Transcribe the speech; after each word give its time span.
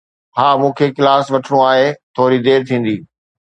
ها، 0.37 0.47
مون 0.59 0.71
کي 0.77 0.87
ڪلاس 0.97 1.25
وٺڻو 1.33 1.57
آهي. 1.71 1.87
ٿوري 2.15 2.37
دير 2.45 2.59
ٿيندي. 2.69 2.97